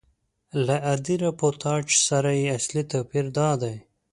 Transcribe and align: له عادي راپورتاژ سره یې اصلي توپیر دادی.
له 0.65 0.75
عادي 0.87 1.15
راپورتاژ 1.25 1.85
سره 2.07 2.29
یې 2.41 2.45
اصلي 2.57 2.83
توپیر 2.91 3.25
دادی. 3.37 3.75